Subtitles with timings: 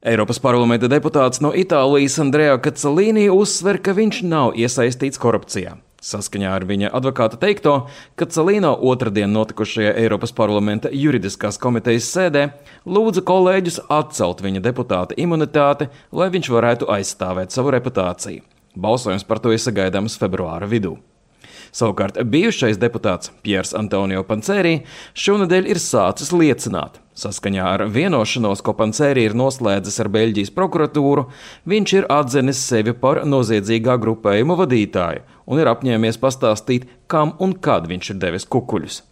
[0.00, 5.74] Eiropas parlamenta deputāts no Itālijas Andrea Kacelīni uzsver, ka viņš nav iesaistīts korupcijā.
[6.00, 7.74] Saskaņā ar viņa advokāta teikto,
[8.16, 12.46] ka Celīno otrdien notikušajā Eiropas parlamenta juridiskās komitejas sēdē
[12.88, 18.40] lūdza kolēģus atcelt viņa deputāta imunitāti, lai viņš varētu aizstāvēt savu reputāciju.
[18.80, 20.96] Balsojums par to ir sagaidāms februāra vidū.
[21.70, 24.80] Savukārt bijušais deputāts Piers Antonio Pancēri
[25.14, 26.98] šonadēļ ir sācis liecināt.
[27.20, 31.26] Saskaņā ar vienošanos, ko Pancēri ir noslēdzis ar Beļģijas prokuratūru,
[31.68, 37.86] viņš ir atzinis sevi par noziedzīgā grupējuma vadītāju un ir apņēmies pastāstīt, kam un kad
[37.90, 39.02] viņš ir devis kukuļus.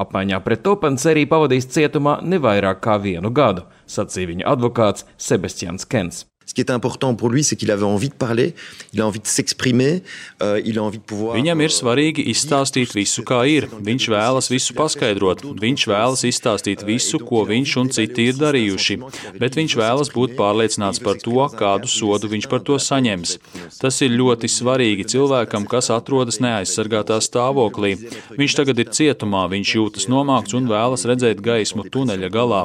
[0.00, 5.86] Apmaiņā pret to Pancēri pavadīs cietumā ne vairāk kā vienu gadu, sacīja viņa advokāts Sebastians
[5.86, 6.24] Kens.
[6.50, 8.56] Ce qui est important pour lui, c'est qu'il avait envie de parler,
[8.92, 10.02] il a envie de s'exprimer,
[10.42, 11.36] euh, il a envie de pouvoir.
[11.38, 13.68] Viņam ir svarīgi izstāstīt visu, kā ir.
[13.70, 18.96] Viņš vēlas visu paskaidrot, viņš vēlas izstāstīt visu, ko viņš un citi ir darījuši,
[19.38, 23.36] bet viņš vēlas būt pārliecināts par to, kādu sodu viņš par to saņems.
[23.78, 27.94] Tas ir ļoti svarīgi cilvēkam, kas atrodas neaizsargātā stāvoklī.
[28.34, 32.64] Viņš tagad ir cietumā, viņš jūtas nomākts un vēlas redzēt gaismu tuneļa galā.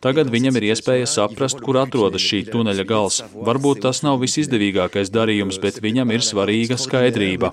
[0.00, 3.25] Tagad viņam ir iespēja saprast, kur atrodas šī tuneļa gals.
[3.34, 7.50] Varbūt tas nav visizdevīgākais darījums, bet viņam ir svarīga skaidrība.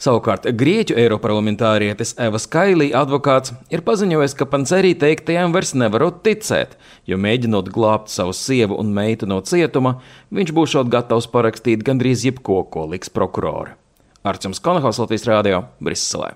[0.00, 6.76] Savukārt Grieķu eiroparlamentārietis Eva Skailī advokāts ir paziņojis, ka Pancerī teiktajām vairs nevarot ticēt,
[7.10, 9.98] jo mēģinot glābt savu sievu un meitu no cietuma,
[10.34, 13.76] viņš būšot gatavs parakstīt gandrīz jebko, ko liks prokurori.
[14.20, 16.34] Arčuns Konahaus Latvijas Rādio Briselē.